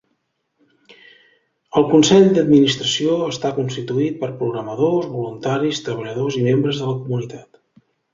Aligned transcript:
El 1.81 1.83
consell 1.91 2.31
d'administració 2.37 3.17
està 3.33 3.51
constituït 3.57 4.17
per 4.23 4.31
programadors, 4.39 5.11
voluntaris, 5.19 5.83
treballadors 5.89 6.39
i 6.41 6.47
membres 6.49 6.81
de 6.83 6.89
la 6.89 6.97
comunitat. 7.03 7.61